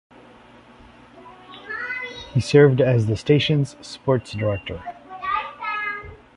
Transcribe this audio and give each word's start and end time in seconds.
He 2.33 2.39
served 2.41 2.81
as 2.81 3.05
the 3.05 3.15
station's 3.15 3.75
sports 3.85 4.31
director. 4.33 4.81